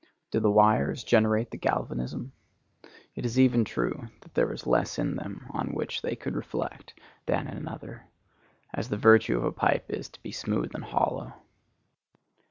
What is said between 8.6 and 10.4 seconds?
as the virtue of a pipe is to be